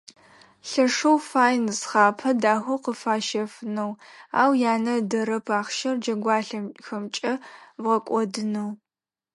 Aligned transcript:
Лъэшэу 0.69 1.17
фай 1.29 1.55
нысхъапэ 1.65 2.29
дахэ 2.41 2.75
къыфащэфынэу, 2.83 3.91
ау 4.41 4.51
янэ 4.73 4.93
ыдэрэп 4.99 5.47
ахъщэр 5.59 5.95
джэгуалъэхэмкӏэ 6.01 7.33
бгъэкӏодынэу. 7.81 8.71